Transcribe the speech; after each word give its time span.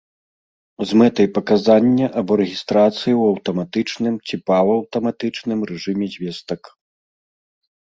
З 0.91 1.01
мэтай 1.01 1.27
паказання 1.35 2.07
або 2.21 2.33
рэгістрацыі 2.41 2.97
ў 3.19 3.23
аўтаматычным 3.35 4.15
ці 4.33 4.41
паўаўтаматычным 4.49 5.59
рэжыме 5.75 6.07
звестак 6.17 6.61